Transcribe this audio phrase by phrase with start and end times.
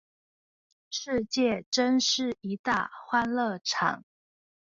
[0.89, 4.03] 世間真是一大歡樂場